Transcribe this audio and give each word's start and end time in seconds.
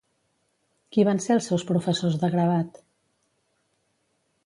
Qui 0.95 1.05
van 1.09 1.21
ser 1.27 1.35
els 1.37 1.51
seus 1.51 1.67
professors 1.73 2.19
de 2.25 2.33
gravat? 2.37 2.83